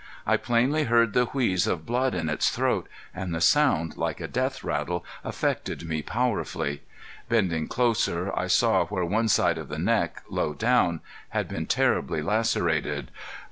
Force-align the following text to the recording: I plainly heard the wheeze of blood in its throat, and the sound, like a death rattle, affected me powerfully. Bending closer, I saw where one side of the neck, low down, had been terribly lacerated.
I 0.25 0.35
plainly 0.35 0.85
heard 0.85 1.13
the 1.13 1.25
wheeze 1.25 1.67
of 1.67 1.85
blood 1.85 2.15
in 2.15 2.27
its 2.27 2.49
throat, 2.49 2.89
and 3.13 3.35
the 3.35 3.39
sound, 3.39 3.97
like 3.97 4.19
a 4.19 4.27
death 4.27 4.63
rattle, 4.63 5.05
affected 5.23 5.87
me 5.87 6.01
powerfully. 6.01 6.81
Bending 7.29 7.67
closer, 7.67 8.31
I 8.35 8.47
saw 8.47 8.85
where 8.85 9.05
one 9.05 9.27
side 9.27 9.59
of 9.59 9.69
the 9.69 9.77
neck, 9.77 10.23
low 10.27 10.55
down, 10.55 11.01
had 11.29 11.47
been 11.47 11.67
terribly 11.67 12.23
lacerated. 12.23 13.11